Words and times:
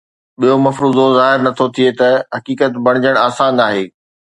ٻيو 0.39 0.55
مفروضو 0.65 1.05
ظاهر 1.17 1.37
نٿو 1.45 1.65
ٿئي 1.75 1.89
ته 1.99 2.09
حقيقت 2.35 2.71
بنجڻ 2.85 3.15
آسان 3.27 3.53
آهي 3.67 3.85